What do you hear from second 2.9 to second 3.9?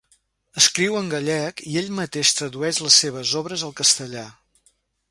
seves obres al